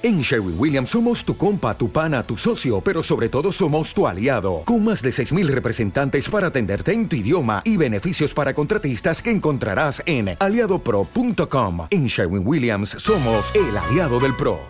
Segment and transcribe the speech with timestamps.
[0.00, 4.06] En Sherwin Williams somos tu compa, tu pana, tu socio, pero sobre todo somos tu
[4.06, 9.20] aliado, con más de 6.000 representantes para atenderte en tu idioma y beneficios para contratistas
[9.20, 11.88] que encontrarás en aliadopro.com.
[11.90, 14.60] En Sherwin Williams somos el aliado del PRO.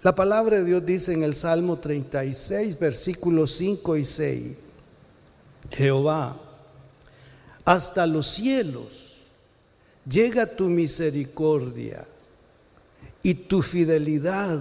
[0.00, 4.56] La palabra de Dios dice en el Salmo 36, versículos 5 y 6,
[5.70, 6.34] Jehová,
[7.66, 9.18] hasta los cielos
[10.06, 12.06] llega tu misericordia
[13.22, 14.60] y tu fidelidad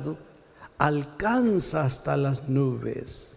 [0.77, 3.34] alcanza hasta las nubes.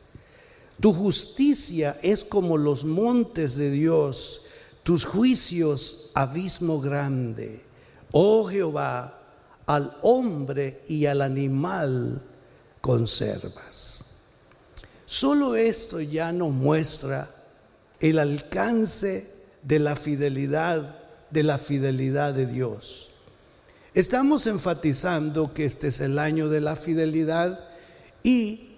[0.81, 4.43] Tu justicia es como los montes de Dios,
[4.83, 7.63] tus juicios abismo grande.
[8.13, 9.19] Oh Jehová,
[9.67, 12.23] al hombre y al animal
[12.81, 14.05] conservas.
[15.05, 17.29] Solo esto ya nos muestra
[18.01, 19.31] el alcance
[19.63, 20.97] de la fidelidad,
[21.31, 23.10] de la fidelidad de Dios.
[23.93, 27.59] Estamos enfatizando que este es el año de la fidelidad
[28.23, 28.69] y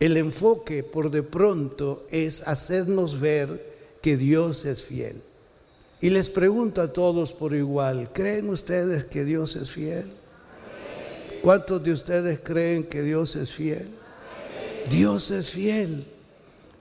[0.00, 3.64] el enfoque por de pronto es hacernos ver
[4.02, 5.22] que Dios es fiel.
[6.00, 10.10] Y les pregunto a todos por igual, ¿creen ustedes que Dios es fiel?
[11.40, 13.88] ¿Cuántos de ustedes creen que Dios es fiel?
[14.90, 16.04] Dios es fiel.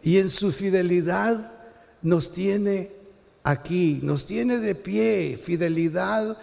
[0.02, 1.54] Y en su fidelidad
[2.02, 2.92] nos tiene
[3.44, 6.38] aquí, nos tiene de pie, fidelidad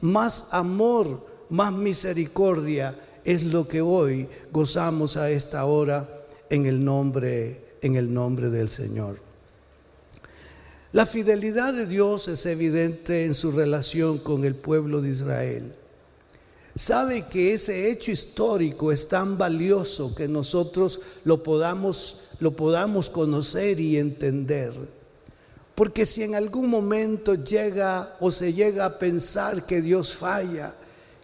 [0.00, 6.08] más amor, más misericordia es lo que hoy gozamos a esta hora
[6.50, 9.16] en el nombre en el nombre del Señor.
[10.92, 15.74] La fidelidad de Dios es evidente en su relación con el pueblo de Israel.
[16.74, 23.80] Sabe que ese hecho histórico es tan valioso que nosotros lo podamos, lo podamos conocer
[23.80, 24.72] y entender.
[25.76, 30.74] Porque si en algún momento llega o se llega a pensar que Dios falla,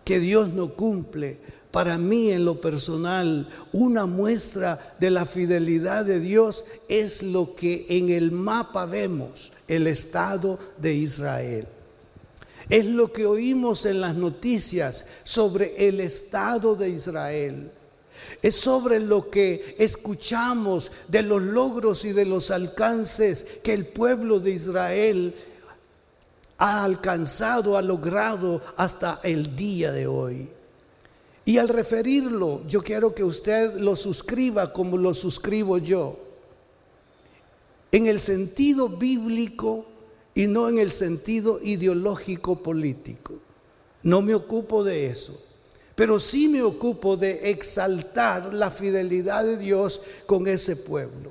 [0.05, 6.21] que Dios no cumple, para mí en lo personal, una muestra de la fidelidad de
[6.21, 11.67] Dios es lo que en el mapa vemos, el Estado de Israel.
[12.69, 17.73] Es lo que oímos en las noticias sobre el Estado de Israel.
[18.41, 24.41] Es sobre lo que escuchamos de los logros y de los alcances que el pueblo
[24.41, 25.35] de Israel
[26.59, 30.49] ha alcanzado, ha logrado hasta el día de hoy.
[31.45, 36.19] Y al referirlo, yo quiero que usted lo suscriba como lo suscribo yo,
[37.91, 39.85] en el sentido bíblico
[40.35, 43.35] y no en el sentido ideológico político.
[44.03, 45.52] No me ocupo de eso
[46.03, 51.31] pero sí me ocupo de exaltar la fidelidad de Dios con ese pueblo.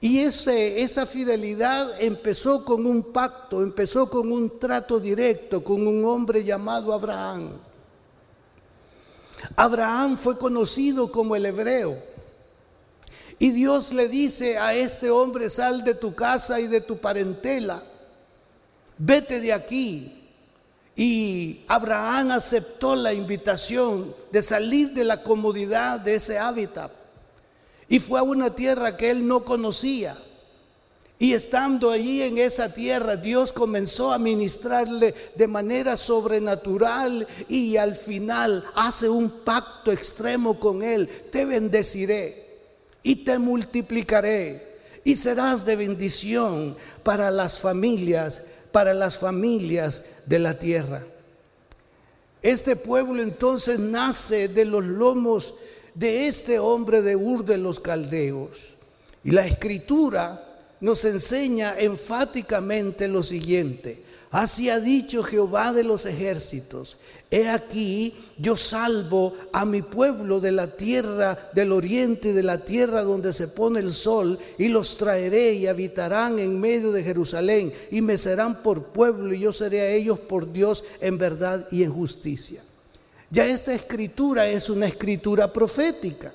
[0.00, 6.04] Y ese, esa fidelidad empezó con un pacto, empezó con un trato directo con un
[6.04, 7.58] hombre llamado Abraham.
[9.56, 11.98] Abraham fue conocido como el hebreo.
[13.40, 17.82] Y Dios le dice a este hombre, sal de tu casa y de tu parentela,
[18.96, 20.23] vete de aquí,
[20.96, 26.90] y Abraham aceptó la invitación de salir de la comodidad de ese hábitat
[27.88, 30.16] y fue a una tierra que él no conocía.
[31.18, 37.94] Y estando allí en esa tierra, Dios comenzó a ministrarle de manera sobrenatural y al
[37.94, 41.08] final hace un pacto extremo con él.
[41.30, 42.44] Te bendeciré
[43.02, 48.42] y te multiplicaré y serás de bendición para las familias
[48.74, 51.06] para las familias de la tierra.
[52.42, 55.54] Este pueblo entonces nace de los lomos
[55.94, 58.74] de este hombre de Ur de los Caldeos.
[59.22, 64.02] Y la escritura nos enseña enfáticamente lo siguiente.
[64.34, 66.98] Así ha dicho Jehová de los ejércitos,
[67.30, 73.02] he aquí yo salvo a mi pueblo de la tierra del oriente de la tierra
[73.02, 78.02] donde se pone el sol, y los traeré y habitarán en medio de Jerusalén, y
[78.02, 81.92] me serán por pueblo, y yo seré a ellos por Dios en verdad y en
[81.92, 82.60] justicia.
[83.30, 86.34] Ya esta escritura es una escritura profética,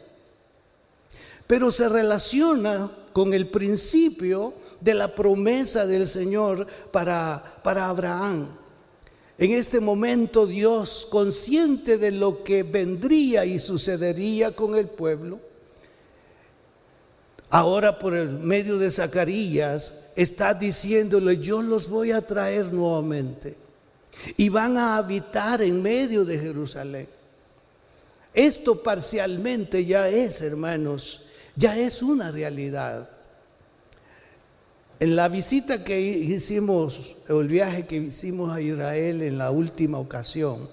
[1.45, 8.47] pero se relaciona con el principio de la promesa del Señor para, para Abraham.
[9.37, 15.39] En este momento Dios, consciente de lo que vendría y sucedería con el pueblo,
[17.49, 23.57] ahora por el medio de Zacarías está diciéndole, yo los voy a traer nuevamente
[24.35, 27.07] y van a habitar en medio de Jerusalén.
[28.33, 31.23] Esto parcialmente ya es, hermanos,
[31.59, 33.07] ya es una realidad.
[35.01, 40.69] En la visita que hicimos, el viaje que hicimos a Israel en la última ocasión,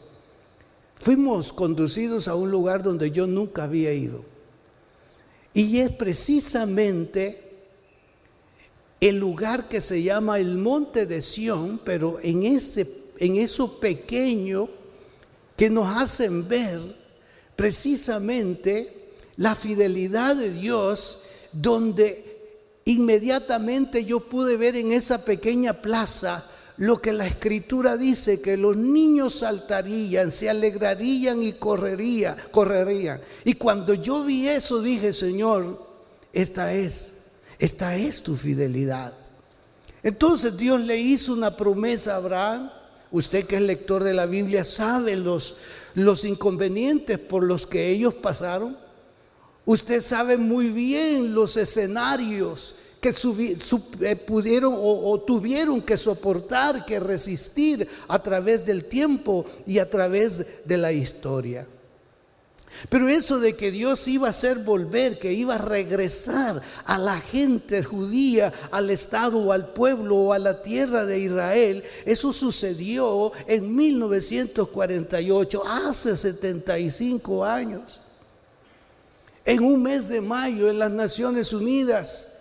[0.94, 4.24] fuimos conducidos a un lugar donde yo nunca había ido.
[5.52, 7.42] Y es precisamente
[9.00, 12.88] el lugar que se llama el Monte de Sión, pero en, ese,
[13.18, 14.68] en eso pequeño
[15.56, 16.80] que nos hacen ver
[17.56, 19.05] precisamente
[19.36, 21.20] la fidelidad de Dios,
[21.52, 26.44] donde inmediatamente yo pude ver en esa pequeña plaza
[26.78, 33.20] lo que la escritura dice, que los niños saltarían, se alegrarían y correrían, correrían.
[33.44, 35.86] Y cuando yo vi eso dije, Señor,
[36.32, 37.14] esta es,
[37.58, 39.14] esta es tu fidelidad.
[40.02, 42.70] Entonces Dios le hizo una promesa a Abraham.
[43.10, 45.56] Usted que es lector de la Biblia sabe los,
[45.94, 48.76] los inconvenientes por los que ellos pasaron.
[49.66, 53.12] Usted sabe muy bien los escenarios que
[54.00, 60.64] eh, pudieron o, tuvieron que soportar, que resistir a través del tiempo y a través
[60.64, 61.66] de la historia.
[62.88, 67.18] Pero eso de que Dios iba a hacer volver, que iba a regresar a la
[67.20, 73.32] gente judía, al Estado o al pueblo o a la tierra de Israel, eso sucedió
[73.48, 78.00] en 1948, hace 75 años.
[79.46, 82.32] En un mes de mayo en las Naciones Unidas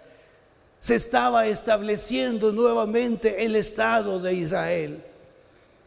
[0.79, 5.03] se estaba estableciendo nuevamente el Estado de Israel.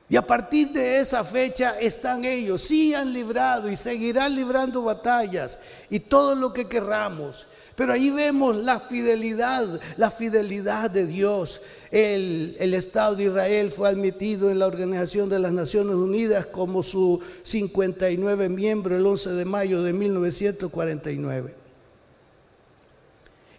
[0.09, 5.59] Y a partir de esa fecha están ellos, sí han librado y seguirán librando batallas
[5.91, 7.49] y todo lo que querramos.
[7.79, 11.63] Pero ahí vemos la fidelidad, la fidelidad de Dios.
[11.93, 16.83] El, el, Estado de Israel fue admitido en la Organización de las Naciones Unidas como
[16.83, 21.55] su 59 miembro el 11 de mayo de 1949.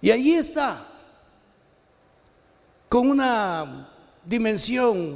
[0.01, 0.86] Y allí está,
[2.89, 3.88] con una
[4.25, 5.16] dimensión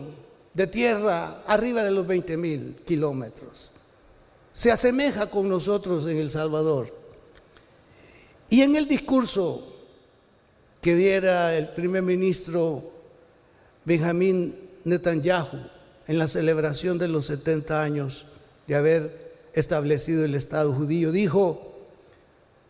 [0.53, 3.71] de tierra arriba de los 20 mil kilómetros.
[4.53, 7.02] Se asemeja con nosotros en El Salvador.
[8.53, 9.63] Y en el discurso
[10.79, 12.83] que diera el primer ministro
[13.83, 14.53] Benjamín
[14.83, 15.57] Netanyahu
[16.05, 18.27] en la celebración de los 70 años
[18.67, 21.79] de haber establecido el Estado judío, dijo,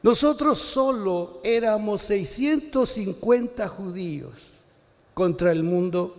[0.04, 4.40] nosotros solo éramos 650 judíos
[5.14, 6.16] contra el mundo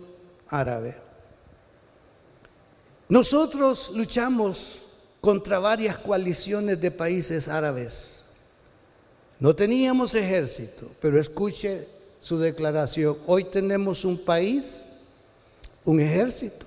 [0.47, 0.95] árabe.
[3.09, 4.83] Nosotros luchamos
[5.21, 8.24] contra varias coaliciones de países árabes.
[9.39, 11.87] No teníamos ejército, pero escuche
[12.19, 13.17] su declaración.
[13.27, 14.85] Hoy tenemos un país,
[15.83, 16.65] un ejército,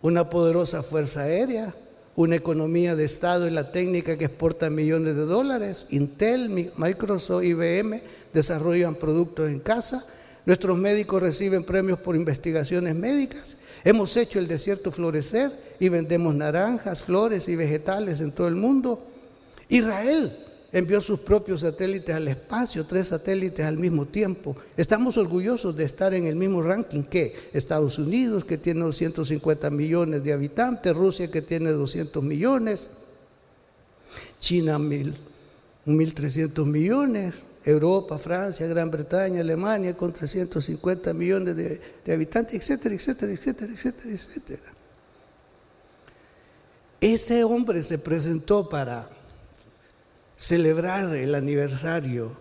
[0.00, 1.74] una poderosa fuerza aérea,
[2.14, 5.86] una economía de Estado y la técnica que exporta millones de dólares.
[5.90, 8.02] Intel, Microsoft, IBM
[8.32, 10.04] desarrollan productos en casa.
[10.44, 15.50] Nuestros médicos reciben premios por investigaciones médicas Hemos hecho el desierto florecer
[15.80, 19.04] y vendemos naranjas, flores y vegetales en todo el mundo.
[19.68, 20.36] Israel
[20.72, 24.56] envió sus propios satélites al espacio, tres satélites al mismo tiempo.
[24.76, 30.24] Estamos orgullosos de estar en el mismo ranking que Estados Unidos, que tiene 250 millones
[30.24, 32.88] de habitantes, Rusia, que tiene 200 millones,
[34.40, 43.32] China, 1.300 millones, Europa, Francia, Gran Bretaña, Alemania, con 350 millones de, habitantes, etcétera, etcétera,
[43.32, 44.72] etcétera, etcétera, etcétera.
[47.00, 49.10] Ese hombre se presentó para
[50.36, 52.32] celebrar el aniversario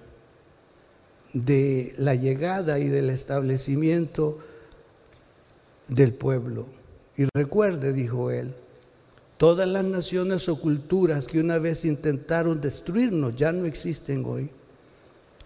[1.33, 4.39] de la llegada y del establecimiento
[5.87, 6.67] del pueblo.
[7.17, 8.55] Y recuerde, dijo él,
[9.37, 14.49] todas las naciones o culturas que una vez intentaron destruirnos ya no existen hoy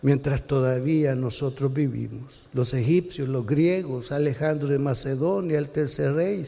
[0.06, 2.48] mientras todavía nosotros vivimos.
[2.54, 6.46] Los egipcios, los griegos, Alejandro de Macedonia, el tercer rey.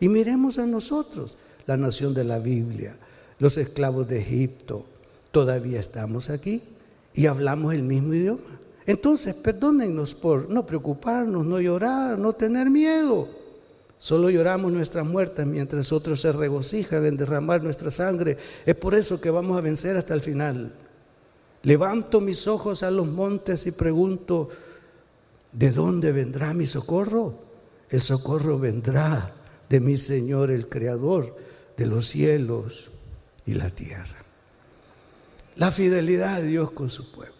[0.00, 1.36] Y miremos a nosotros,
[1.66, 2.96] la nación de la Biblia,
[3.38, 4.86] los esclavos de Egipto.
[5.34, 6.62] Todavía estamos aquí
[7.12, 8.60] y hablamos el mismo idioma.
[8.86, 13.26] Entonces, perdónennos por no preocuparnos, no llorar, no tener miedo.
[13.98, 18.38] Solo lloramos nuestras muertes mientras otros se regocijan en derramar nuestra sangre.
[18.64, 20.72] Es por eso que vamos a vencer hasta el final.
[21.64, 24.48] Levanto mis ojos a los montes y pregunto,
[25.50, 27.34] ¿de dónde vendrá mi socorro?
[27.90, 29.34] El socorro vendrá
[29.68, 31.34] de mi Señor, el Creador
[31.76, 32.92] de los cielos
[33.46, 34.23] y la tierra.
[35.56, 37.34] La fidelidad de Dios con su pueblo.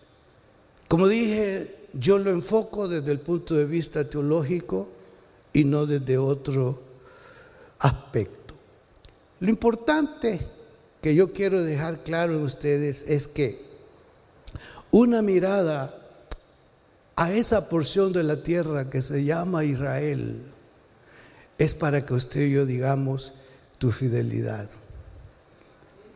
[0.89, 4.89] Como dije, yo lo enfoco desde el punto de vista teológico
[5.53, 6.81] y no desde otro
[7.79, 8.55] aspecto.
[9.41, 10.47] Lo importante
[11.01, 13.61] que yo quiero dejar claro en ustedes es que
[14.91, 15.99] una mirada
[17.17, 20.43] a esa porción de la tierra que se llama Israel
[21.59, 23.33] es para que usted y yo digamos
[23.79, 24.69] tu fidelidad.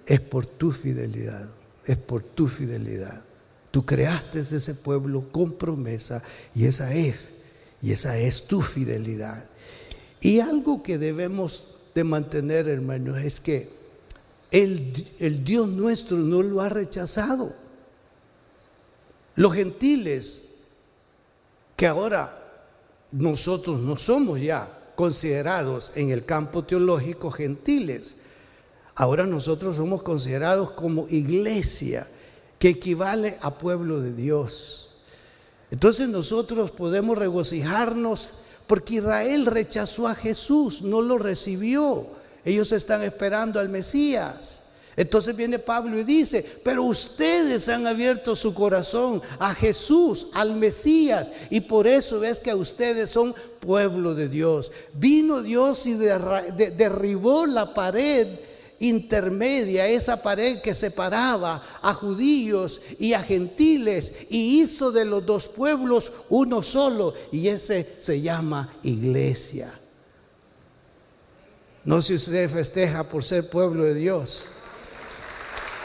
[0.07, 1.49] es por tu fidelidad,
[1.89, 3.25] es por tu fidelidad.
[3.71, 6.23] Tú creaste ese pueblo con promesa
[6.55, 7.31] y esa es,
[7.83, 9.49] y esa es tu fidelidad.
[10.21, 13.69] Y algo que debemos de mantener, hermanos, es que
[14.51, 17.53] el, el Dios nuestro no lo ha rechazado.
[19.37, 20.49] Los gentiles,
[21.77, 22.35] que ahora
[23.13, 28.17] nosotros no somos ya considerados en el campo teológico gentiles,
[28.99, 32.07] ahora nosotros somos considerados como iglesia,
[32.59, 34.91] que equivale a pueblo de Dios.
[35.71, 38.35] Entonces nosotros podemos regocijarnos
[38.67, 42.09] porque Israel rechazó a Jesús, no lo recibió.
[42.45, 44.65] Ellos están esperando al Mesías.
[44.97, 51.31] Entonces viene Pablo y dice, pero ustedes han abierto su corazón a Jesús, al Mesías,
[51.51, 54.73] y por eso es que ustedes son pueblo de Dios.
[54.95, 58.27] Vino Dios y derribó la pared
[58.81, 65.49] intermedia, esa pared que separaba a judíos y a gentiles, y hizo de los dos
[65.49, 69.73] pueblos uno solo, y ese se llama iglesia.
[71.85, 74.49] No sé si usted festeja por ser pueblo de Dios.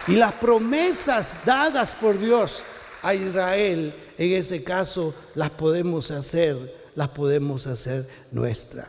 [0.08, 2.64] Y las promesas dadas por Dios
[3.02, 8.86] a Israel, en ese caso, las podemos hacer, las podemos hacer nuestra.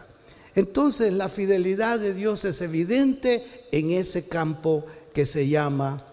[0.54, 6.04] Entonces la fidelidad de Dios es evidente en ese campo que se llama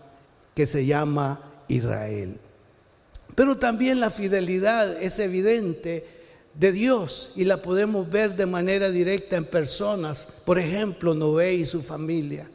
[0.53, 2.38] que se llama Israel.
[3.36, 6.05] Pero también la fidelidad es evidente
[6.53, 11.65] de Dios y la podemos ver de manera directa en personas, por ejemplo, Noé y
[11.65, 12.50] su familia.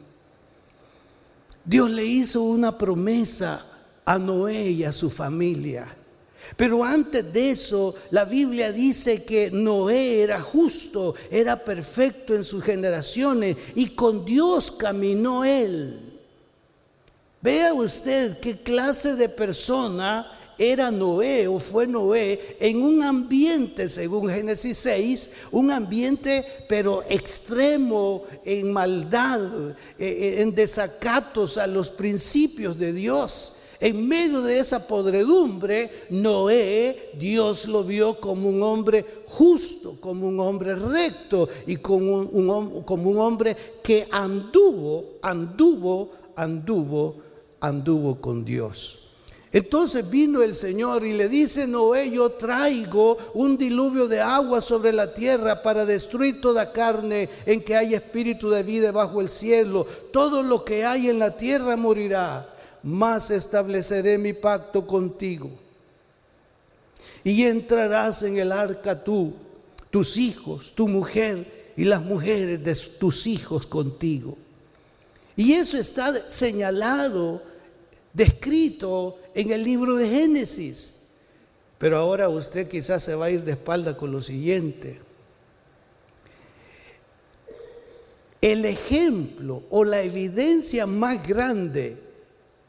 [1.65, 3.65] Dios le hizo una promesa
[4.05, 5.96] a Noé y a su familia.
[6.55, 12.63] Pero antes de eso, la Biblia dice que Noé era justo, era perfecto en sus
[12.63, 16.07] generaciones y con Dios caminó él.
[17.41, 24.29] Vea usted qué clase de persona era Noé o fue Noé en un ambiente, según
[24.29, 29.39] Génesis 6, un ambiente pero extremo en maldad,
[29.69, 33.56] eh, eh, en desacatos a los principios de Dios.
[33.79, 40.39] En medio de esa podredumbre, Noé, Dios lo vio como un hombre justo, como un
[40.39, 47.15] hombre recto y como un, hombre que anduvo, anduvo, anduvo,
[47.59, 48.99] anduvo con Dios.
[49.51, 54.91] Entonces vino el Señor y le dice, Noé, yo traigo un diluvio de agua sobre
[54.91, 59.85] la tierra para destruir toda carne en que hay espíritu de vida bajo el cielo.
[60.11, 62.56] Todo lo que hay en la tierra morirá,
[62.87, 65.49] mas estableceré mi pacto contigo.
[67.21, 69.33] Y entrarás en el arca tú,
[69.91, 74.37] tus hijos, tu mujer y las mujeres de tus hijos contigo.
[75.35, 77.41] Y eso está señalado
[78.13, 80.95] descrito en el libro de Génesis.
[81.77, 85.01] Pero ahora usted quizás se va a ir de espalda con lo siguiente.
[88.39, 92.06] El ejemplo o la evidencia más grande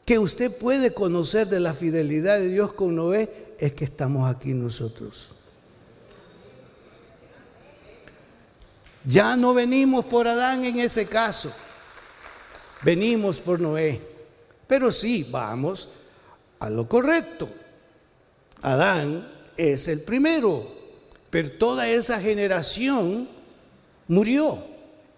[0.09, 4.55] que usted puede conocer de la fidelidad de Dios con Noé es que estamos aquí
[4.55, 5.35] nosotros.
[9.05, 11.51] Ya no venimos por Adán en ese caso,
[12.81, 14.01] venimos por Noé.
[14.65, 15.89] Pero sí, vamos
[16.57, 17.47] a lo correcto.
[18.63, 20.65] Adán es el primero,
[21.29, 23.29] pero toda esa generación
[24.07, 24.57] murió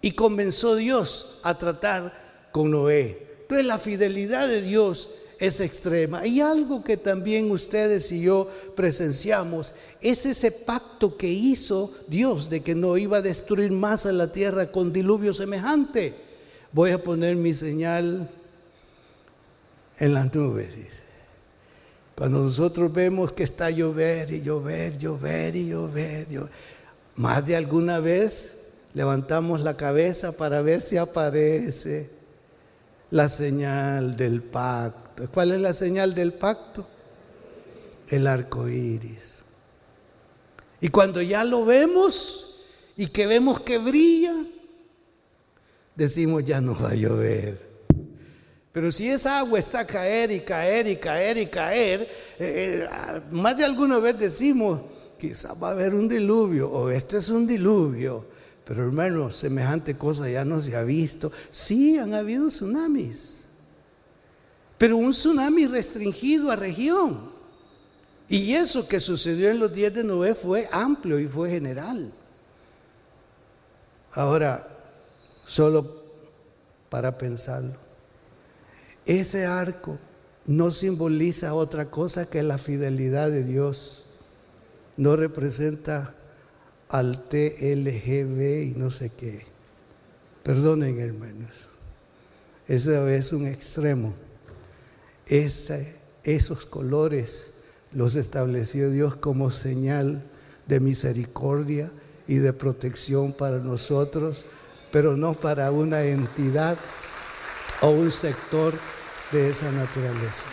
[0.02, 3.31] y comenzó Dios a tratar con Noé.
[3.60, 5.10] La fidelidad de Dios
[5.42, 6.24] es extrema.
[6.24, 12.62] Y algo que también ustedes y yo presenciamos es ese pacto que hizo Dios de
[12.62, 16.14] que no iba a destruir más a la tierra con diluvio semejante.
[16.70, 18.30] Voy a poner mi señal
[19.98, 21.02] en las nubes.
[22.14, 26.28] Cuando nosotros vemos que está llover y llover, llover y llover,
[27.16, 28.58] más de alguna vez
[28.94, 32.21] levantamos la cabeza para ver si aparece
[33.12, 35.28] la señal del pacto.
[35.30, 36.86] ¿Cuál es la señal del pacto?
[38.08, 39.44] El arco iris.
[40.80, 42.62] Y cuando ya lo vemos
[42.96, 44.34] y que vemos que brilla,
[45.94, 47.70] decimos ya no va a llover.
[48.72, 52.00] Pero si esa agua está a caer y caer y caer y caer,
[52.38, 54.80] eh, eh, más de alguna vez decimos,
[55.18, 58.31] quizás va a haber un diluvio o esto es un diluvio.
[58.64, 61.32] Pero hermano, semejante cosa ya no se ha visto.
[61.50, 63.46] Sí, han habido tsunamis,
[64.78, 67.32] pero un tsunami restringido a región.
[68.28, 72.12] Y eso que sucedió en los días de Noé fue amplio y fue general.
[74.12, 74.66] Ahora,
[75.44, 76.02] solo
[76.88, 77.76] para pensarlo.
[79.06, 79.98] ese arco
[80.46, 84.06] no simboliza otra cosa que la fidelidad de Dios.
[84.96, 86.14] No representa
[86.92, 89.44] al TLGB y no sé qué.
[90.42, 91.68] Perdonen, hermanos.
[92.68, 94.14] Eso es un extremo.
[95.26, 97.54] esos colores
[97.92, 100.22] los estableció Dios como señal
[100.66, 101.90] de misericordia
[102.28, 104.46] y de protección para nosotros,
[104.90, 106.76] pero no para una entidad
[107.80, 108.74] o un sector
[109.32, 110.46] de esa naturaleza.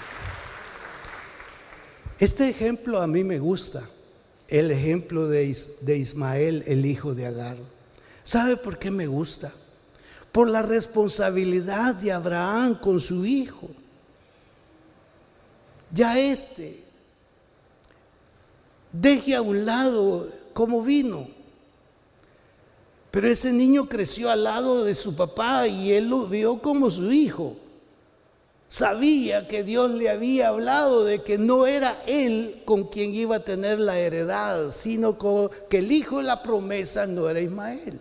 [2.17, 3.83] Este ejemplo a mí me gusta,
[4.49, 7.57] el ejemplo de, Ismael, el hijo de Agar.
[8.23, 9.53] ¿Sabe por qué me gusta?
[10.31, 13.69] Por la responsabilidad de Abraham con su hijo.
[15.91, 16.83] Ya este
[18.91, 21.27] deje a un lado cómo vino.
[23.11, 27.11] Pero ese niño creció al lado de su papá y él lo vio como su
[27.11, 27.55] hijo.
[28.71, 33.43] Sabía que Dios le había hablado de que no era él con quien iba a
[33.43, 35.17] tener la heredad, sino
[35.67, 37.99] que el hijo de la promesa no era Ismael.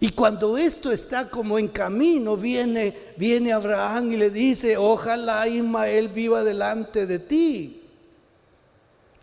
[0.00, 6.08] Y cuando esto está como en camino, viene, viene Abraham y le dice, ojalá Ismael
[6.08, 7.82] viva delante de ti.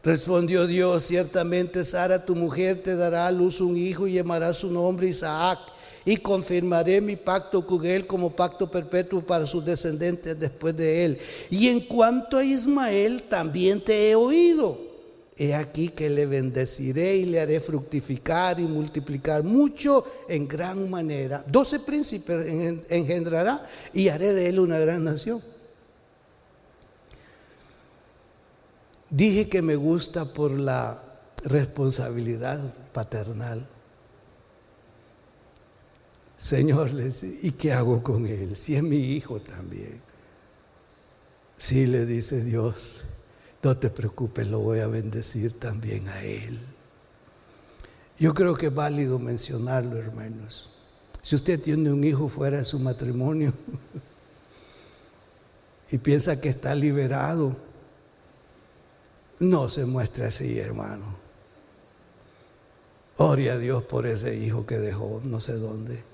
[0.01, 4.71] Respondió Dios, ciertamente Sara, tu mujer, te dará a luz un hijo y llamará su
[4.71, 5.59] nombre Isaac.
[6.05, 11.17] Y confirmaré mi pacto con él como pacto perpetuo para sus descendientes después de él.
[11.49, 14.93] Y en cuanto a Ismael, también te he oído.
[15.35, 21.43] He aquí que le bendeciré y le haré fructificar y multiplicar mucho en gran manera.
[21.47, 22.45] Doce príncipes
[22.89, 25.41] engendrará y haré de él una gran nación.
[29.09, 31.01] Dije que me gusta por la
[31.43, 32.59] responsabilidad
[32.93, 33.67] paternal.
[36.43, 36.91] Señor,
[37.41, 38.57] ¿y qué hago con él?
[38.57, 40.01] Si es mi hijo también.
[41.57, 43.05] Sí, le dice Dios,
[43.63, 46.59] no te preocupes, lo voy a bendecir también a él.
[48.19, 50.69] Yo creo que es válido mencionarlo, hermanos.
[51.21, 53.53] Si usted tiene un hijo fuera de su matrimonio
[55.91, 57.55] y piensa que está liberado,
[59.39, 61.05] no se muestre así, hermano.
[63.15, 66.11] Ore a Dios por ese hijo que dejó, no sé dónde.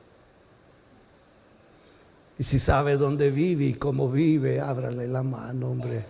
[2.39, 6.03] Y si sabe dónde vive y cómo vive, ábrale la mano, hombre.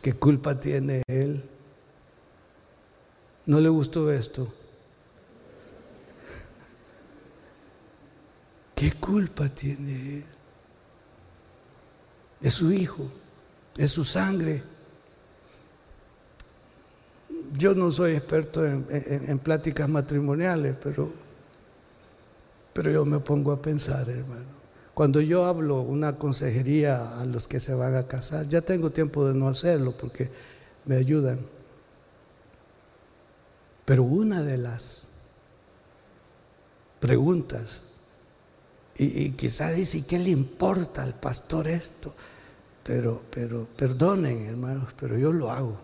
[0.00, 1.42] ¿Qué culpa tiene él?
[3.46, 4.46] ¿No le gustó esto?
[8.76, 10.24] ¿Qué culpa tiene él?
[12.40, 13.10] Es su hijo
[13.78, 14.60] es su sangre.
[17.56, 21.10] Yo no soy experto en, pláticas matrimoniales, pero,
[22.78, 24.44] pero yo me pongo a pensar, hermano.
[24.94, 29.26] Cuando yo hablo una consejería a los que se van a casar, ya tengo tiempo
[29.26, 30.30] de no hacerlo porque
[30.84, 31.40] me ayudan.
[33.84, 35.08] Pero una de las
[37.00, 37.82] preguntas,
[38.96, 42.14] y, y quizás dice, ¿qué le importa al pastor esto?
[42.84, 45.80] pero, pero, perdonen hermanos, pero yo lo hago.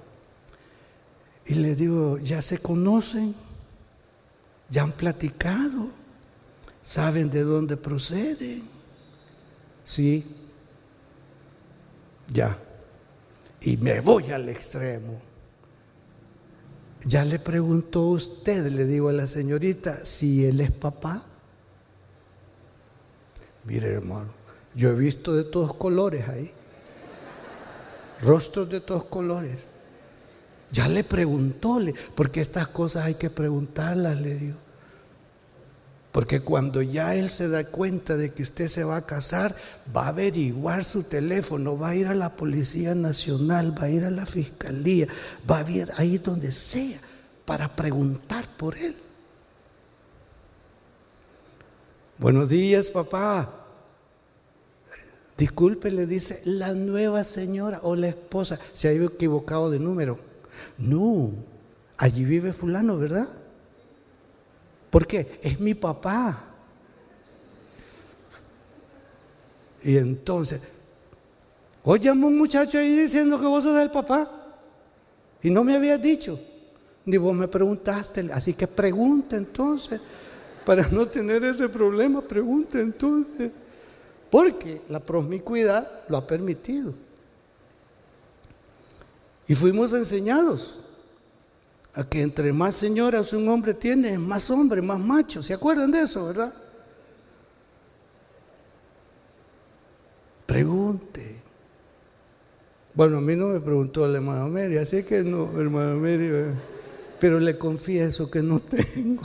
[1.45, 3.35] Y le digo, ya se conocen,
[4.71, 6.04] ya han platicado,
[6.85, 8.63] saben de dónde proceden.
[9.83, 10.25] Sí,
[12.33, 12.57] ya.
[13.61, 15.21] Y me voy al extremo.
[17.05, 21.25] Ya le preguntó usted, le digo a la señorita, si él es papá.
[23.65, 24.31] Mire hermano,
[24.77, 26.53] yo he visto de todos colores ahí
[28.25, 29.67] rostros de todos colores.
[30.71, 34.57] Ya le preguntóle, porque estas cosas hay que preguntarlas, le digo.
[36.15, 39.53] Porque cuando ya él se da cuenta de que usted se va a casar,
[39.95, 44.05] va a averiguar su teléfono, va a ir a la Policía Nacional, va a ir
[44.05, 45.09] a la Fiscalía,
[45.51, 47.01] va a ir ahí donde sea
[47.45, 48.95] para preguntar por él.
[52.19, 53.67] Buenos días, papá.
[55.37, 58.61] Disculpe, le dice la nueva señora o la esposa.
[58.73, 60.21] Se ha equivocado de número.
[60.79, 61.33] No,
[61.97, 63.27] allí vive fulano, ¿verdad?
[64.95, 65.41] ¿Por qué?
[65.43, 66.45] Es mi papá.
[69.83, 70.63] Y entonces,
[71.83, 74.31] oye, un muchacho ahí diciendo que vos sos el papá.
[75.43, 76.39] Y no me habías dicho.
[77.07, 78.29] Ni vos me preguntaste.
[78.33, 80.01] Así que pregunta entonces.
[80.65, 83.51] Para no tener ese problema, pregunta entonces
[84.31, 86.95] porque la promiscuidad lo ha permitido.
[89.49, 90.84] Y fuimos enseñados
[91.95, 95.43] a que entre más señoras un hombre tiene, más hombre, más macho.
[95.43, 96.53] ¿Se acuerdan de eso, verdad?
[100.47, 101.41] Pregunte.
[102.95, 106.53] Bueno, a mí no me preguntó la hermana Mary, así que no, hermana Mary, eh,
[107.21, 109.23] pero le confieso que no tengo.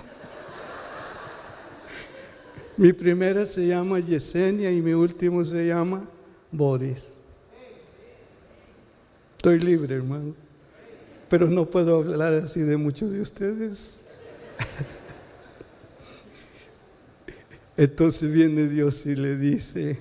[2.77, 6.07] Mi primera se llama Yesenia y mi último se llama
[6.51, 7.17] Boris.
[9.37, 10.48] Estoy libre, hermano.
[11.29, 14.01] Pero no puedo hablar así de muchos de ustedes.
[17.77, 19.97] Entonces viene Dios y le dice,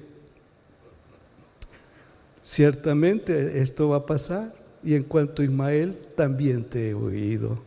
[2.44, 7.62] ciertamente esto va a pasar y en cuanto a Ismael también te he oído.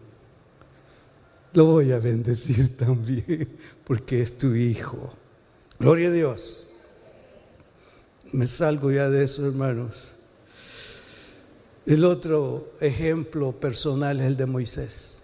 [1.53, 3.47] Lo voy a bendecir también
[3.85, 5.09] porque es tu hijo.
[5.79, 6.73] Gloria a Dios.
[8.33, 10.15] Me salgo ya de eso, hermanos.
[11.85, 15.23] El otro ejemplo personal es el de Moisés.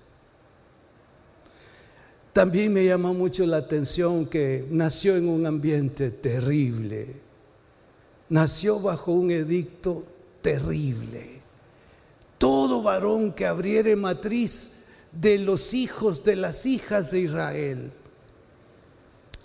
[2.33, 7.15] También me llama mucho la atención que nació en un ambiente terrible.
[8.29, 10.03] Nació bajo un edicto
[10.41, 11.41] terrible.
[12.37, 14.73] Todo varón que abriere matriz
[15.11, 17.91] de los hijos de las hijas de Israel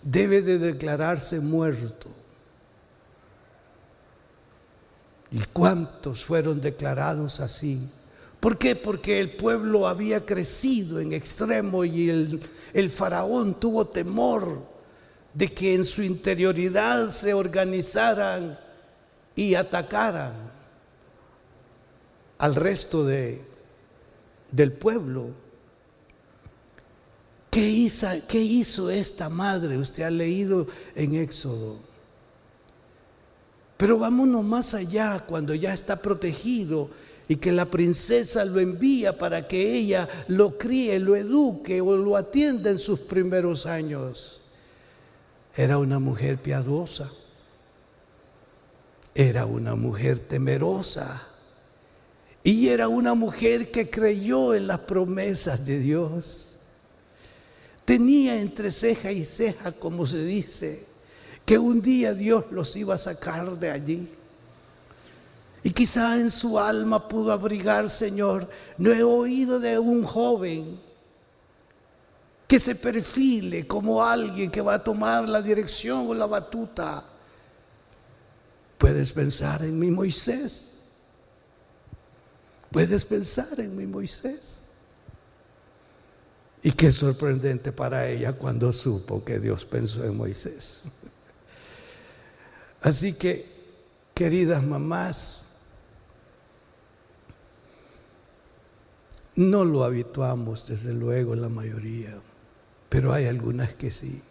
[0.02, 2.08] debe de declararse muerto.
[5.32, 7.80] ¿Y cuántos fueron declarados así?
[8.38, 8.76] ¿Por qué?
[8.76, 12.10] Porque el pueblo había crecido en extremo y
[12.74, 14.62] el, faraón tuvo temor
[15.32, 18.58] de que en su interioridad se organizaran
[19.34, 20.34] y atacaran
[22.36, 23.42] al resto de,
[24.50, 25.30] del pueblo.
[27.48, 29.78] ¿Qué hizo, ¿Qué hizo esta madre?
[29.78, 31.91] Usted ha leído en Éxodo.
[33.82, 36.88] Pero vámonos más allá cuando ya está protegido
[37.26, 42.16] y que la princesa lo envía para que ella lo críe, lo eduque o lo
[42.16, 44.42] atienda en sus primeros años.
[45.56, 47.10] Era una mujer piadosa,
[49.16, 51.20] era una mujer temerosa
[52.44, 56.58] y era una mujer que creyó en las promesas de Dios.
[57.84, 60.91] Tenía entre ceja y ceja, como se dice,
[61.44, 64.08] que un día Dios los iba a sacar de allí.
[65.64, 70.80] Y quizá en su alma pudo abrigar, Señor, no he oído de un joven
[72.48, 77.04] que se perfile como alguien que va a tomar la dirección o la batuta.
[78.76, 80.72] Puedes pensar en mi Moisés.
[82.70, 84.62] Puedes pensar en mi Moisés.
[86.62, 90.80] Y qué sorprendente para ella cuando supo que Dios pensó en Moisés.
[92.82, 93.46] Así que,
[94.14, 95.46] queridas mamás,
[99.36, 102.20] no lo habituamos, desde luego, la mayoría,
[102.88, 104.22] pero hay algunas que sí.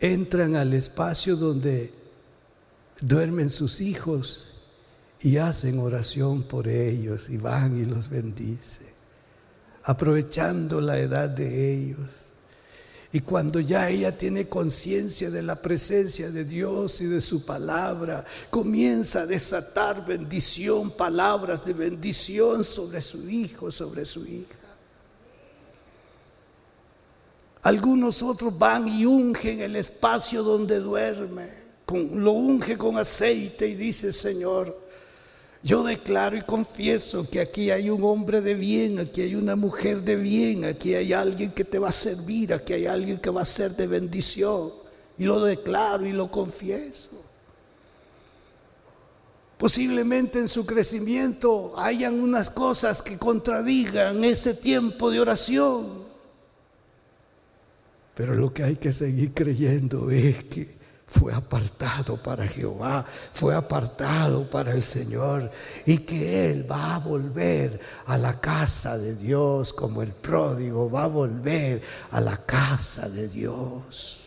[0.00, 1.92] Entran al espacio donde
[3.00, 4.60] duermen sus hijos
[5.20, 8.98] y hacen oración por ellos y van y los bendicen
[9.88, 12.27] aprovechando la edad de ellos.
[13.10, 18.24] Y cuando ya ella tiene conciencia de la presencia de Dios y de su palabra,
[18.50, 24.56] comienza a desatar bendición, palabras de bendición sobre su hijo, sobre su hija.
[27.62, 31.48] Algunos otros van y ungen el espacio donde duerme,
[32.14, 34.87] lo unge con aceite y dice, Señor,
[35.62, 40.02] yo declaro y confieso que aquí hay un hombre de bien, aquí hay una mujer
[40.02, 43.42] de bien, aquí hay alguien que te va a servir, aquí hay alguien que va
[43.42, 44.70] a ser de bendición.
[45.18, 47.10] Y lo declaro y lo confieso.
[49.58, 56.04] Posiblemente en su crecimiento hayan unas cosas que contradigan ese tiempo de oración.
[58.14, 60.77] Pero lo que hay que seguir creyendo es que
[61.08, 65.50] fue apartado para Jehová, fue apartado para el Señor
[65.86, 71.04] y que Él va a volver a la casa de Dios como el pródigo va
[71.04, 74.17] a volver a la casa de Dios.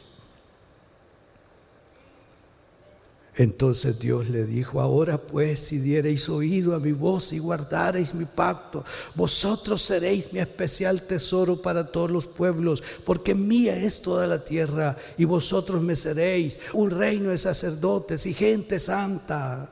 [3.36, 8.26] Entonces Dios le dijo, ahora pues si diereis oído a mi voz y guardareis mi
[8.26, 8.84] pacto,
[9.16, 14.98] vosotros seréis mi especial tesoro para todos los pueblos, porque mía es toda la tierra
[15.18, 19.70] y vosotros me seréis un reino de sacerdotes y gente santa.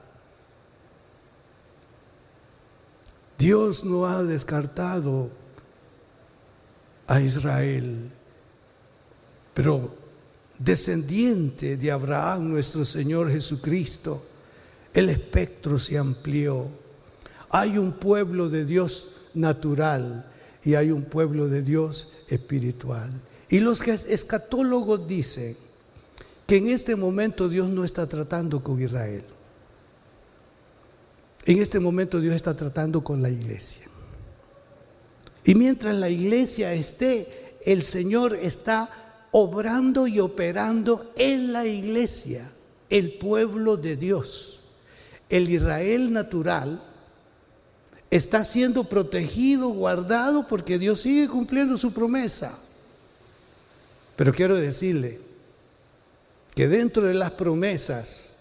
[3.38, 5.30] Dios no ha descartado
[7.08, 8.10] a Israel,
[9.54, 9.98] pero
[10.60, 14.24] descendiente de Abraham, nuestro Señor Jesucristo,
[14.93, 16.67] el espectro se amplió.
[17.50, 20.30] Hay un pueblo de Dios natural
[20.63, 23.10] y hay un pueblo de Dios espiritual.
[23.50, 25.56] Y los escatólogos dicen
[26.45, 29.24] que en este momento Dios no está tratando con Israel.
[31.45, 33.86] En este momento Dios está tratando con la iglesia.
[35.45, 42.50] Y mientras la iglesia esté, el Señor está obrando y operando en la iglesia,
[42.89, 44.62] el pueblo de Dios.
[45.30, 46.84] El Israel natural
[48.10, 52.58] está siendo protegido, guardado, porque Dios sigue cumpliendo su promesa.
[54.15, 55.20] Pero quiero decirle
[56.56, 58.34] que dentro de las promesas,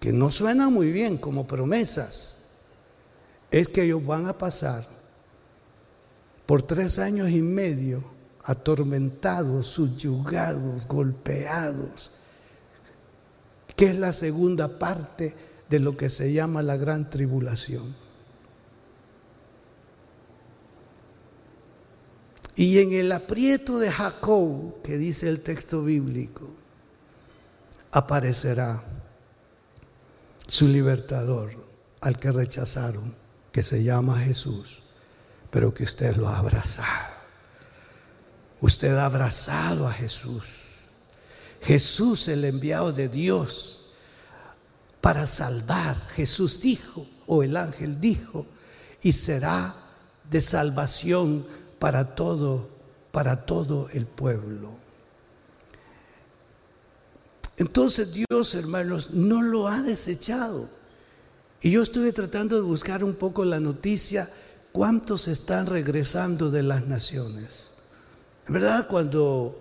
[0.00, 2.38] que no suenan muy bien como promesas,
[3.50, 4.86] es que ellos van a pasar
[6.46, 8.15] por tres años y medio
[8.46, 12.12] atormentados, subyugados, golpeados,
[13.74, 15.34] que es la segunda parte
[15.68, 17.94] de lo que se llama la gran tribulación.
[22.54, 26.54] Y en el aprieto de Jacob, que dice el texto bíblico,
[27.90, 28.82] aparecerá
[30.46, 31.50] su libertador
[32.00, 33.12] al que rechazaron,
[33.50, 34.82] que se llama Jesús,
[35.50, 37.15] pero que usted lo ha abrazado.
[38.66, 40.42] Usted ha abrazado a Jesús.
[41.62, 43.92] Jesús, el enviado de Dios
[45.00, 45.96] para salvar.
[46.16, 48.44] Jesús dijo, o el ángel dijo,
[49.02, 49.72] y será
[50.28, 51.46] de salvación
[51.78, 52.68] para todo,
[53.12, 54.72] para todo el pueblo.
[57.58, 60.68] Entonces Dios, hermanos, no lo ha desechado.
[61.60, 64.28] Y yo estuve tratando de buscar un poco la noticia,
[64.72, 67.65] cuántos están regresando de las naciones.
[68.48, 69.60] Verdad, cuando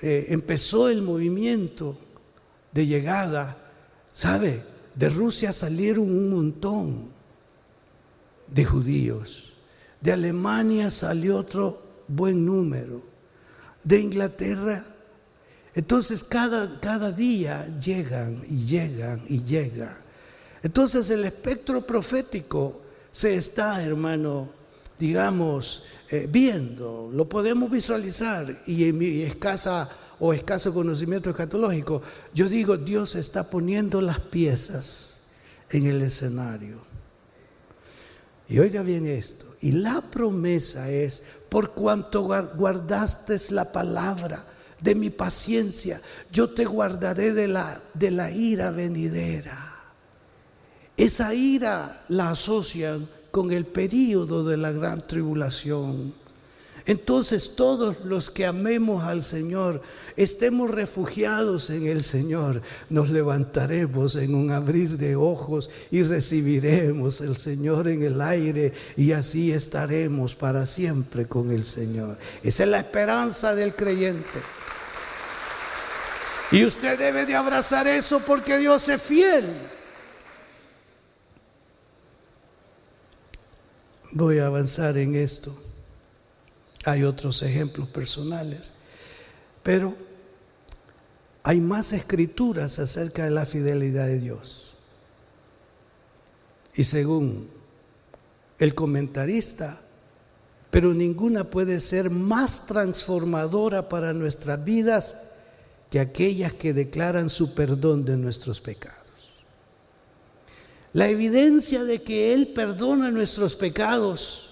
[0.00, 1.96] eh, empezó el movimiento
[2.72, 3.56] de llegada,
[4.12, 4.62] ¿sabe?
[4.94, 7.08] De Rusia salieron un montón
[8.46, 9.54] de judíos.
[10.00, 13.02] De Alemania salió otro buen número.
[13.82, 14.84] De Inglaterra.
[15.74, 19.96] Entonces cada, cada día llegan y llegan y llegan.
[20.62, 24.52] Entonces el espectro profético se está, hermano,
[24.98, 32.02] digamos, eh, viendo, lo podemos visualizar y en mi escasa o escaso conocimiento escatológico,
[32.34, 35.20] yo digo, Dios está poniendo las piezas
[35.70, 36.82] en el escenario.
[38.46, 44.46] Y oiga bien esto, y la promesa es, por cuanto guardaste la palabra
[44.82, 45.98] de mi paciencia,
[46.30, 49.56] yo te guardaré de la, de la ira venidera.
[50.94, 56.14] Esa ira la asocian con el período de la gran tribulación.
[56.84, 59.80] Entonces todos los que amemos al Señor,
[60.16, 67.36] estemos refugiados en el Señor, nos levantaremos en un abrir de ojos y recibiremos el
[67.36, 72.18] Señor en el aire y así estaremos para siempre con el Señor.
[72.42, 74.40] Esa es la esperanza del creyente.
[76.50, 79.44] Y usted debe de abrazar eso porque Dios es fiel.
[84.12, 85.54] Voy a avanzar en esto.
[86.84, 88.74] Hay otros ejemplos personales,
[89.62, 89.94] pero
[91.42, 94.76] hay más escrituras acerca de la fidelidad de Dios.
[96.74, 97.48] Y según
[98.58, 99.80] el comentarista,
[100.70, 105.22] pero ninguna puede ser más transformadora para nuestras vidas
[105.90, 109.01] que aquellas que declaran su perdón de nuestros pecados.
[110.92, 114.48] La evidencia de que Él perdona nuestros pecados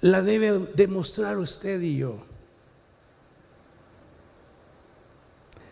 [0.00, 2.16] la debe demostrar usted y yo.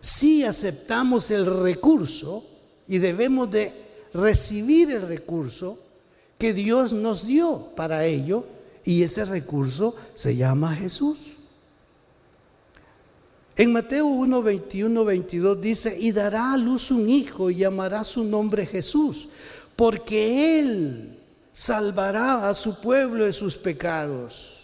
[0.01, 2.45] Si aceptamos el recurso
[2.87, 3.73] y debemos de
[4.15, 5.79] recibir el recurso
[6.39, 8.47] que Dios nos dio para ello
[8.85, 11.40] y ese recurso se llama Jesús.
[13.57, 18.25] En Mateo 1, 21, 22 dice, y dará a luz un hijo y llamará su
[18.25, 19.29] nombre Jesús,
[19.77, 21.19] porque él
[21.53, 24.57] salvará a su pueblo de sus pecados.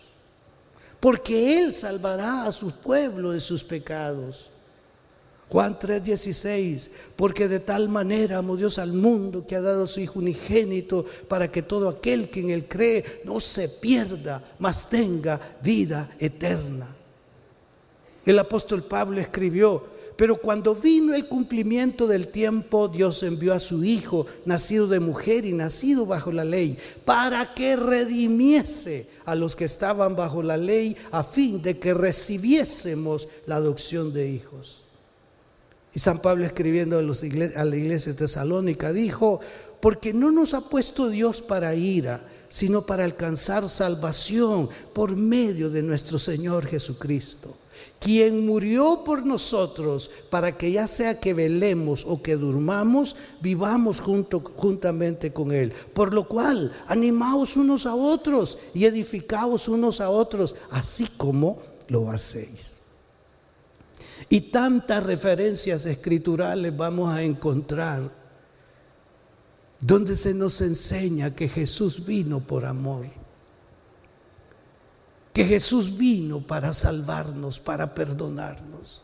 [1.00, 4.50] Porque él salvará a su pueblo de sus pecados.
[5.48, 10.00] Juan 3:16, porque de tal manera amó Dios al mundo que ha dado a su
[10.00, 15.38] Hijo unigénito para que todo aquel que en él cree no se pierda, mas tenga
[15.62, 16.95] vida eterna.
[18.26, 19.82] El apóstol Pablo escribió,
[20.16, 25.46] pero cuando vino el cumplimiento del tiempo, Dios envió a su Hijo, nacido de mujer
[25.46, 30.96] y nacido bajo la ley, para que redimiese a los que estaban bajo la ley,
[31.12, 34.82] a fin de que recibiésemos la adopción de hijos.
[35.96, 39.40] Y San Pablo escribiendo a, la iglesia de Tesalónica dijo,
[39.80, 45.82] porque no nos ha puesto Dios para ira, sino para alcanzar salvación por medio de
[45.82, 47.56] nuestro Señor Jesucristo,
[47.98, 54.40] quien murió por nosotros para que ya sea que velemos o que durmamos, vivamos junto,
[54.40, 55.72] juntamente con Él.
[55.94, 62.10] Por lo cual, animaos unos a otros y edificaos unos a otros, así como lo
[62.10, 62.76] hacéis.
[64.28, 68.10] Y tantas referencias escriturales vamos a encontrar
[69.80, 73.06] donde se nos enseña que Jesús vino por amor,
[75.36, 79.02] que Jesús vino para salvarnos, para perdonarnos,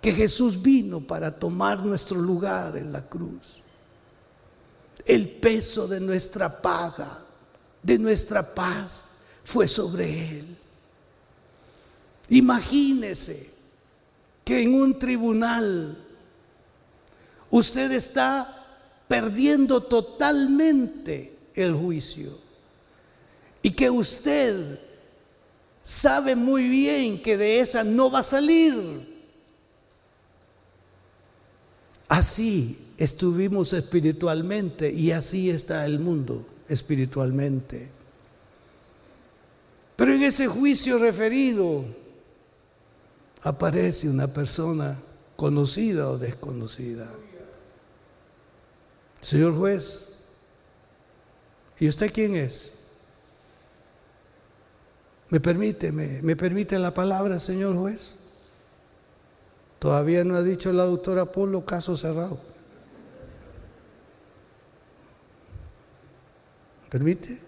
[0.00, 3.60] que Jesús vino para tomar nuestro lugar en la cruz.
[5.04, 7.26] El peso de nuestra paga,
[7.82, 9.04] de nuestra paz,
[9.44, 10.56] fue sobre Él.
[12.30, 13.52] Imagínese
[14.46, 16.06] que en un tribunal
[17.50, 18.64] usted está
[19.06, 22.30] perdiendo totalmente el juicio.
[23.60, 24.87] Y que usted
[25.88, 28.76] sabe muy bien que de esa no va a salir.
[32.06, 37.88] Así estuvimos espiritualmente y así está el mundo espiritualmente.
[39.96, 41.86] Pero en ese juicio referido
[43.40, 45.00] aparece una persona
[45.36, 47.08] conocida o desconocida.
[49.22, 50.18] Señor juez,
[51.80, 52.77] ¿y usted quién es?
[55.30, 58.16] ¿Me permite, me, permite la palabra, señor juez?
[59.78, 62.38] Todavía no ha dicho la doctora Polo caso cerrado.
[66.88, 67.40] ¿Permite?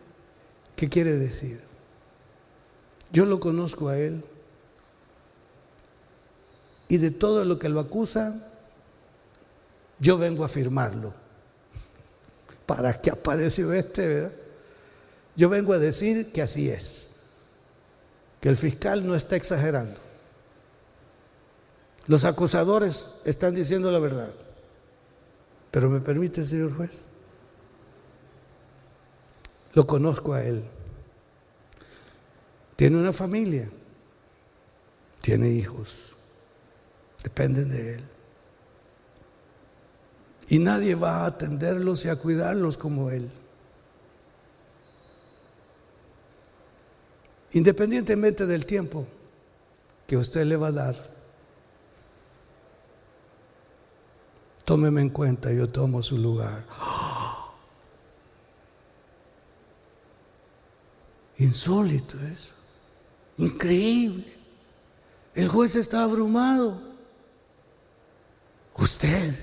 [0.76, 1.60] ¿Qué quiere decir?
[3.12, 4.22] Yo lo conozco a él.
[6.88, 8.34] Y de todo lo que lo acusa,
[9.98, 11.14] yo vengo a afirmarlo.
[12.70, 14.06] ¿para qué apareció este?
[14.06, 14.32] ¿verdad?
[15.34, 17.08] Yo vengo a decir que así es,
[18.40, 20.00] que el fiscal no está exagerando.
[22.06, 24.32] Los acusadores están diciendo la verdad.
[25.70, 27.02] Pero me permite, señor juez,
[29.74, 30.64] lo conozco a él.
[32.74, 33.70] Tiene una familia,
[35.20, 36.16] tiene hijos,
[37.22, 38.04] dependen de él.
[40.50, 43.30] Y nadie va a atenderlos y a cuidarlos como Él.
[47.52, 49.06] Independientemente del tiempo
[50.06, 50.96] que usted le va a dar,
[54.64, 56.64] tómeme en cuenta, yo tomo su lugar.
[61.38, 62.54] Insólito eso,
[63.38, 64.26] increíble.
[65.34, 66.80] El juez está abrumado.
[68.76, 69.34] Usted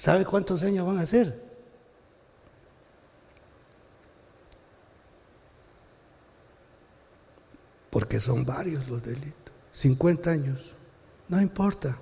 [0.00, 1.49] ¿Sabe cuántos años van a ser?
[7.90, 9.54] Porque son varios los delitos.
[9.72, 10.76] 50 años.
[11.28, 11.96] No importa.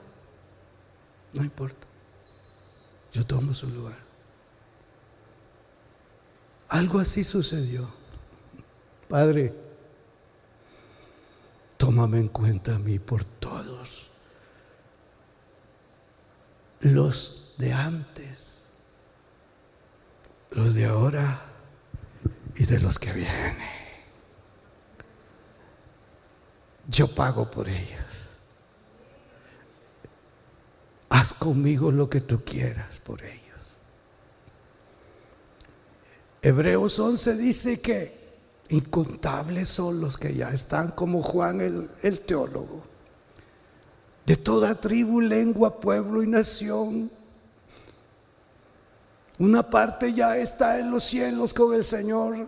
[1.33, 1.87] No importa.
[3.13, 3.99] Yo tomo su lugar.
[6.69, 7.89] Algo así sucedió.
[9.09, 9.55] Padre,
[11.79, 14.11] tómame en cuenta a mí por todos
[16.81, 18.59] los de antes,
[20.51, 21.41] los de ahora
[22.55, 23.78] y de los que vienen.
[26.89, 28.27] Yo pago por ellas.
[31.11, 33.39] Haz conmigo lo que tú quieras por ellos.
[36.43, 38.19] Hebreos 11 dice que
[38.71, 42.83] incontables son los que ya están como Juan el, el teólogo,
[44.27, 47.11] de toda tribu, lengua, pueblo y nación
[49.39, 52.47] una parte ya está en los cielos con el Señor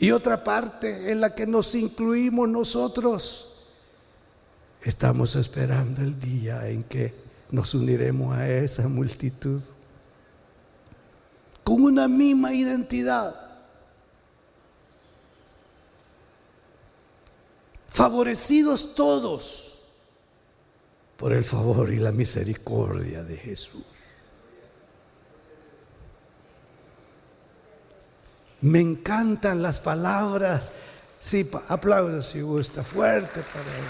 [0.00, 3.66] y otra parte en la que nos incluimos nosotros.
[4.82, 7.14] Estamos esperando el día en que
[7.50, 9.60] nos uniremos a esa multitud
[11.62, 13.34] con una misma identidad.
[17.86, 19.82] Favorecidos todos
[21.18, 23.84] por el favor y la misericordia de Jesús.
[28.62, 30.72] Me encantan las palabras.
[31.18, 33.84] Sí, aplausos si gusta, fuerte para él.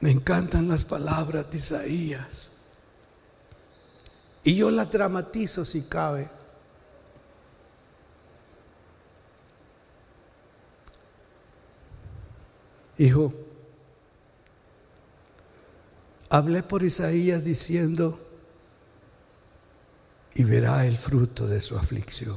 [0.00, 2.50] Me encantan las palabras de Isaías.
[4.44, 6.28] Y yo las dramatizo si cabe.
[12.98, 13.32] Hijo,
[16.28, 18.18] Hablé por Isaías diciendo,
[20.38, 22.36] y verá el fruto de su aflicción.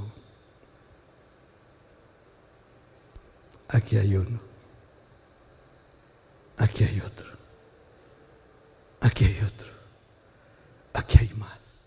[3.67, 4.39] Aquí hay uno.
[6.55, 7.27] Aquí hay otro.
[9.01, 9.67] Aquí hay otro.
[10.93, 11.83] Aquí hay más.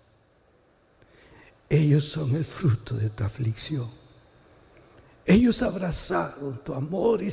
[1.70, 3.90] Ellos son el fruto de tu aflicción.
[5.24, 7.30] Ellos abrazaron tu amor y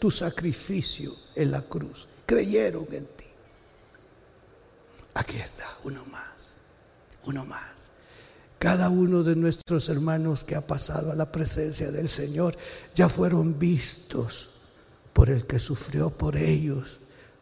[0.00, 2.08] tu sacrificio en la cruz.
[2.24, 3.26] Creyeron en ti.
[5.12, 6.56] Aquí está, uno más.
[7.24, 7.90] Uno más.
[8.66, 12.56] Cada uno de nuestros hermanos que ha pasado a la presencia del Señor
[12.96, 14.50] ya fueron vistos
[15.12, 16.98] por el que sufrió por ellos,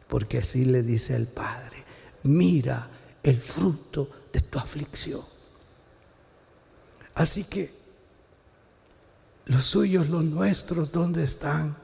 [0.07, 1.83] porque así le dice el Padre,
[2.25, 2.91] mira
[3.23, 5.23] el fruto de tu aflicción.
[7.15, 7.73] Así que
[9.47, 11.75] los suyos, los nuestros, ¿dónde están?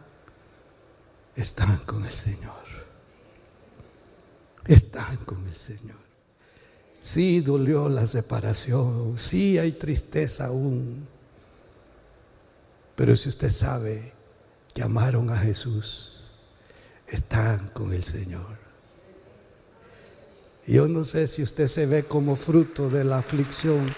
[1.35, 2.67] Están con el Señor.
[4.67, 6.10] Están con el Señor.
[7.01, 11.09] Sí dolió la separación, sí hay tristeza aún.
[12.95, 14.13] Pero si usted sabe
[14.75, 16.25] que amaron a Jesús,
[17.07, 18.59] están con el Señor.
[20.67, 23.93] Yo no sé si usted se ve como fruto de la aflicción.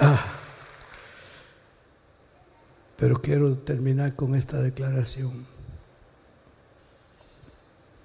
[0.00, 0.32] Ah.
[2.96, 5.46] Pero quiero terminar con esta declaración.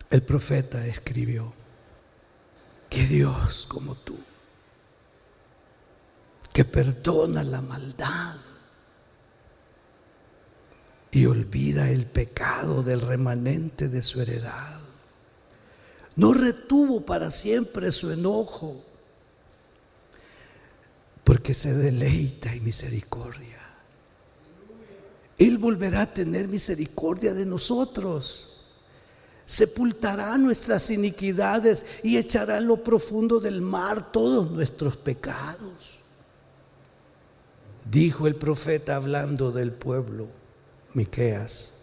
[0.09, 1.53] El profeta escribió,
[2.91, 4.19] que Dios como tú,
[6.51, 8.35] que perdona la maldad
[11.09, 14.81] y olvida el pecado del remanente de su heredad.
[16.17, 18.83] No retuvo para siempre su enojo,
[21.23, 23.57] porque se deleita en misericordia.
[25.37, 28.50] Él volverá a tener misericordia de nosotros
[29.45, 35.99] sepultará nuestras iniquidades y echará en lo profundo del mar todos nuestros pecados.
[37.89, 40.27] Dijo el profeta hablando del pueblo,
[40.93, 41.77] Miqueas.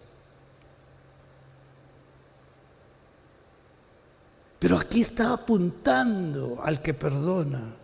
[4.59, 7.77] Pero aquí está apuntando al que perdona.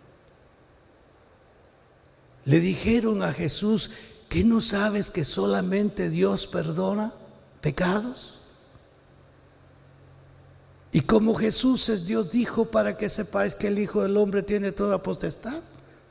[2.45, 3.91] Le dijeron a Jesús,
[4.29, 7.13] ¿que no sabes que solamente Dios perdona
[7.61, 8.34] pecados?
[10.95, 14.71] Y como Jesús es Dios, dijo para que sepáis que el Hijo del Hombre tiene
[14.71, 15.61] toda potestad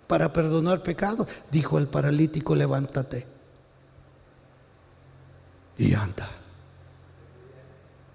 [0.07, 3.27] para perdonar pecados, dijo el paralítico, levántate
[5.79, 6.29] y anda.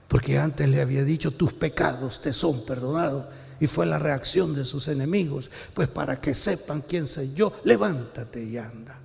[0.08, 3.26] Porque antes le había dicho, tus pecados te son perdonados.
[3.60, 5.50] Y fue la reacción de sus enemigos.
[5.74, 8.96] Pues para que sepan quién soy yo, levántate y anda.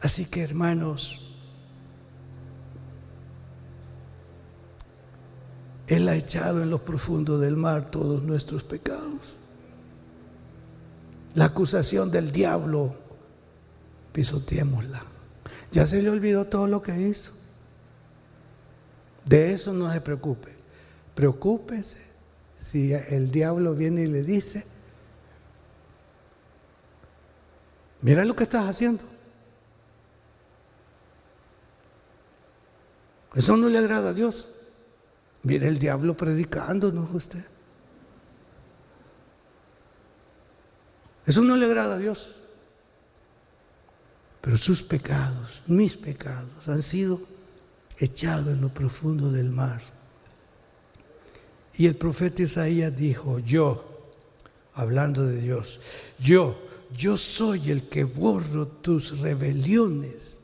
[0.00, 1.25] Así que hermanos,
[5.86, 9.36] Él ha echado en los profundos del mar todos nuestros pecados.
[11.34, 12.94] La acusación del diablo,
[14.12, 15.00] pisoteémosla.
[15.70, 17.32] Ya se le olvidó todo lo que hizo.
[19.24, 20.56] De eso no se preocupe.
[21.14, 21.98] Preocúpese
[22.56, 24.66] si el diablo viene y le dice,
[28.00, 29.04] mira lo que estás haciendo.
[33.34, 34.48] Eso no le agrada a Dios.
[35.46, 37.44] Mire el diablo predicando, ¿no usted?
[41.24, 42.42] Eso no le agrada a Dios.
[44.40, 47.20] Pero sus pecados, mis pecados, han sido
[47.96, 49.80] echados en lo profundo del mar.
[51.74, 54.10] Y el profeta Isaías dijo, yo,
[54.74, 55.78] hablando de Dios,
[56.18, 56.60] yo,
[56.92, 60.40] yo soy el que borro tus rebeliones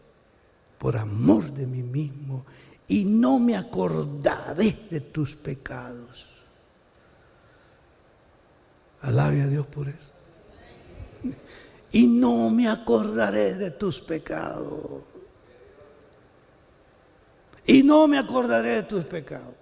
[0.78, 2.46] por amor de mí mismo
[2.92, 6.26] y no me acordaré de tus pecados.
[9.00, 10.12] Alabe a Dios por eso.
[11.90, 15.04] Y no me acordaré de tus pecados.
[17.64, 19.54] Y no me acordaré de tus pecados.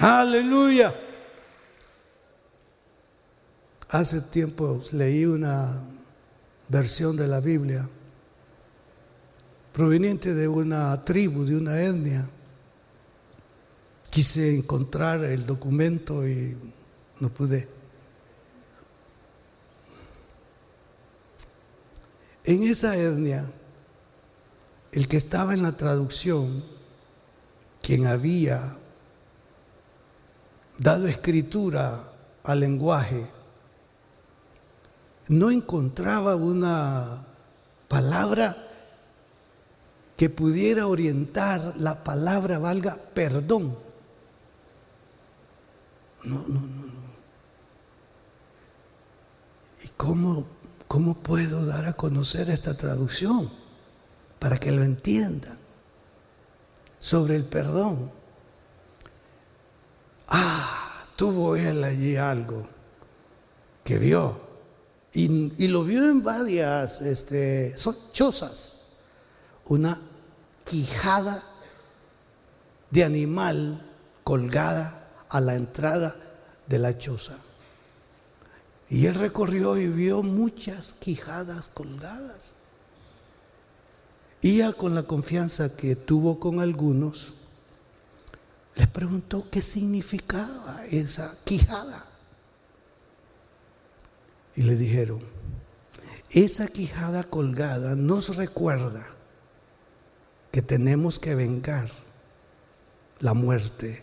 [0.00, 0.92] Aleluya.
[3.88, 5.95] Hace tiempo leí una
[6.68, 7.88] versión de la Biblia,
[9.72, 12.28] proveniente de una tribu, de una etnia.
[14.10, 16.56] Quise encontrar el documento y
[17.20, 17.68] no pude.
[22.44, 23.50] En esa etnia,
[24.92, 26.62] el que estaba en la traducción,
[27.82, 28.76] quien había
[30.78, 32.12] dado escritura
[32.44, 33.26] al lenguaje,
[35.28, 37.24] no encontraba una
[37.88, 38.56] palabra
[40.16, 43.76] que pudiera orientar la palabra valga perdón.
[46.24, 46.96] No, no, no.
[49.82, 50.46] ¿Y cómo,
[50.88, 53.50] cómo puedo dar a conocer esta traducción
[54.38, 55.58] para que lo entiendan?
[56.98, 58.10] Sobre el perdón.
[60.28, 62.66] Ah, tuvo él allí algo
[63.84, 64.45] que vio.
[65.18, 67.74] Y, lo vio en varias este,
[68.12, 68.80] chozas.
[69.64, 69.98] Una
[70.62, 71.42] quijada
[72.90, 73.82] de animal
[74.24, 76.14] colgada a la entrada
[76.66, 77.38] de la choza.
[78.90, 82.52] Y él recorrió y vio muchas quijadas colgadas.
[84.42, 87.32] Y ya con la confianza que tuvo con algunos,
[88.74, 92.04] les preguntó qué significaba esa quijada.
[94.56, 95.20] Y le dijeron,
[96.30, 99.06] esa quijada colgada nos recuerda
[100.50, 101.88] que tenemos que vengar
[103.20, 104.02] la muerte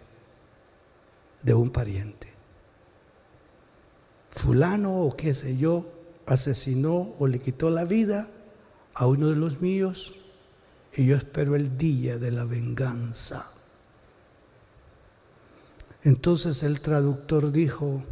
[1.41, 2.31] de un pariente.
[4.29, 5.91] Fulano o qué sé yo
[6.25, 8.29] asesinó o le quitó la vida
[8.93, 10.13] a uno de los míos
[10.95, 13.49] y yo espero el día de la venganza.
[16.03, 18.03] Entonces el traductor dijo,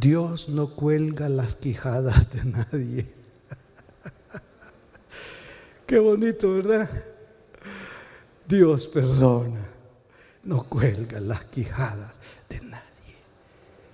[0.00, 3.06] Dios no cuelga las quijadas de nadie.
[5.86, 6.90] Qué bonito, ¿verdad?
[8.48, 9.68] Dios perdona,
[10.42, 12.14] no cuelga las quijadas
[12.48, 12.82] de nadie.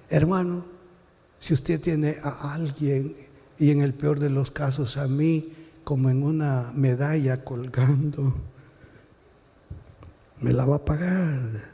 [0.08, 0.64] Hermano,
[1.38, 3.14] si usted tiene a alguien,
[3.58, 5.52] y en el peor de los casos a mí,
[5.84, 8.34] como en una medalla colgando,
[10.40, 11.69] me la va a pagar.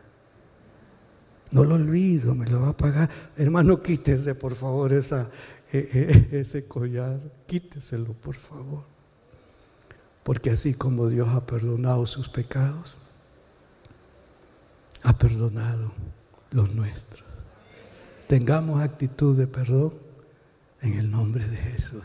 [1.56, 3.08] No lo olvido, me lo va a pagar.
[3.34, 4.98] Hermano, quítese por favor e,
[5.72, 8.84] e, ese collar, quíteselo por favor.
[10.22, 12.98] Porque así como Dios ha perdonado sus pecados,
[15.02, 15.92] ha perdonado
[16.50, 17.24] los nuestros.
[18.26, 19.94] Tengamos actitud de perdón
[20.82, 22.04] en el nombre de Jesús.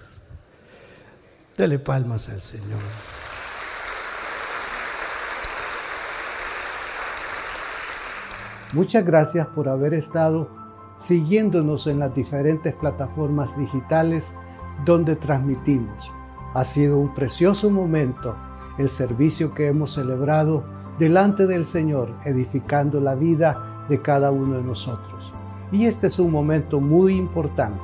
[1.57, 2.79] Dele palmas al Señor.
[8.73, 10.47] Muchas gracias por haber estado
[10.97, 14.33] siguiéndonos en las diferentes plataformas digitales
[14.85, 16.09] donde transmitimos.
[16.53, 18.33] Ha sido un precioso momento
[18.77, 20.63] el servicio que hemos celebrado
[20.99, 25.33] delante del Señor, edificando la vida de cada uno de nosotros.
[25.73, 27.81] Y este es un momento muy importante.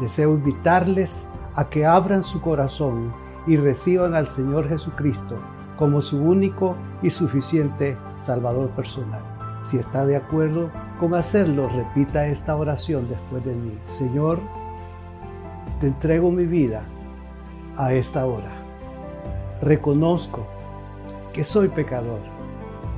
[0.00, 3.12] Deseo invitarles a que abran su corazón
[3.46, 5.36] y reciban al Señor Jesucristo
[5.76, 9.33] como su único y suficiente Salvador personal.
[9.64, 10.68] Si está de acuerdo
[11.00, 13.72] con hacerlo, repita esta oración después de mí.
[13.86, 14.38] Señor,
[15.80, 16.82] te entrego mi vida
[17.78, 18.52] a esta hora.
[19.62, 20.46] Reconozco
[21.32, 22.20] que soy pecador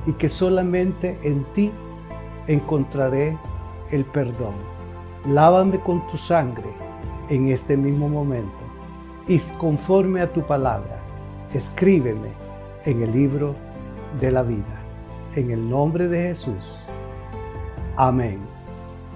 [0.05, 1.71] y que solamente en ti
[2.47, 3.37] encontraré
[3.91, 4.53] el perdón.
[5.25, 6.69] Lávame con tu sangre
[7.29, 8.63] en este mismo momento
[9.25, 10.97] y conforme a tu palabra,
[11.53, 12.29] escríbeme
[12.83, 13.55] en el libro
[14.19, 14.76] de la vida
[15.37, 16.79] en el nombre de Jesús.
[17.95, 18.39] Amén.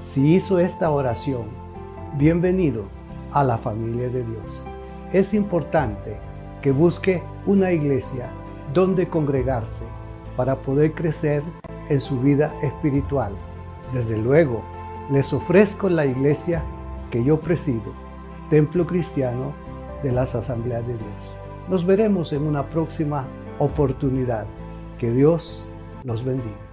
[0.01, 1.45] Si hizo esta oración,
[2.17, 2.83] bienvenido
[3.31, 4.67] a la familia de Dios.
[5.13, 6.15] Es importante
[6.61, 8.29] que busque una iglesia
[8.71, 9.83] donde congregarse
[10.37, 11.41] para poder crecer
[11.89, 13.31] en su vida espiritual.
[13.91, 14.61] Desde luego,
[15.11, 16.61] les ofrezco la iglesia
[17.09, 17.91] que yo presido,
[18.51, 19.53] Templo Cristiano
[20.03, 21.35] de las Asambleas de Dios.
[21.67, 23.25] Nos veremos en una próxima
[23.57, 24.45] oportunidad.
[24.99, 25.65] Que Dios
[26.03, 26.70] los bendiga.